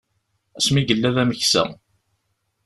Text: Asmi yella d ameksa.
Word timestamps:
Asmi 0.57 0.81
yella 0.87 1.15
d 1.15 1.17
ameksa. 1.21 1.63